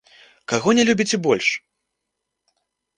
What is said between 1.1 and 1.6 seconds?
больш?